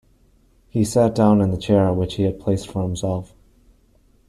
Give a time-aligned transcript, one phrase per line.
[0.69, 3.35] He sat down in the chair which he had placed for himself.